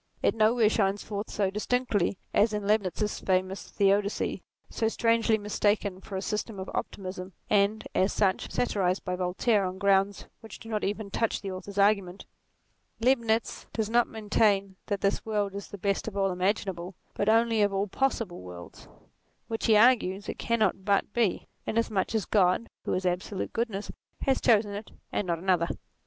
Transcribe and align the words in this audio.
It 0.23 0.33
nowhere 0.33 0.67
shines 0.67 1.03
forth 1.03 1.29
so 1.29 1.51
distinctly 1.51 2.17
as 2.33 2.53
in 2.53 2.65
Leibnitz's 2.65 3.19
famous 3.19 3.69
Theodicee, 3.71 4.41
so 4.67 4.87
strangely 4.87 5.37
mistaken 5.37 6.01
for 6.01 6.15
a 6.17 6.23
system 6.23 6.59
of 6.59 6.71
optimism, 6.73 7.33
and, 7.51 7.87
as 7.93 8.11
such, 8.11 8.49
satirized 8.51 9.05
by 9.05 9.15
Voltaire 9.15 9.63
on 9.63 9.77
grounds 9.77 10.25
which 10.39 10.57
do 10.57 10.69
not 10.69 10.83
even 10.83 11.11
touch 11.11 11.41
the 11.41 11.51
author's 11.51 11.77
argument. 11.77 12.25
Leibnitz 12.99 13.67
does 13.73 13.91
not 13.91 14.07
maintain 14.07 14.75
that 14.87 15.01
this 15.01 15.23
world 15.23 15.53
is 15.53 15.67
the 15.67 15.77
best 15.77 16.07
of 16.07 16.17
all 16.17 16.31
imaginable, 16.31 16.95
but 17.13 17.29
only 17.29 17.61
of 17.61 17.71
all 17.71 17.85
possible 17.85 18.41
worlds; 18.41 18.87
which, 19.49 19.67
he 19.67 19.75
argues, 19.77 20.27
it 20.27 20.39
cannot 20.39 20.83
but 20.83 21.13
be, 21.13 21.47
inasmuch 21.67 22.15
as 22.15 22.25
God, 22.25 22.71
who 22.85 22.93
is 22.95 23.05
absolute 23.05 23.53
goodness, 23.53 23.91
has 24.23 24.41
chosen 24.41 24.73
it 24.73 24.89
and 25.11 25.27
not 25.27 25.37
another. 25.37 25.67